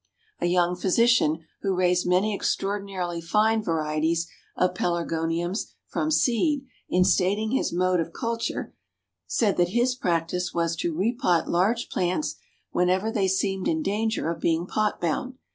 [0.39, 4.27] A young physician who raised many extraordinarily fine varieties
[4.57, 8.73] of Pelargoniums from seed, in stating his mode of culture,
[9.27, 12.33] said that his practice was to re pot large plants
[12.71, 15.35] whenever they seemed in danger of being pot bound.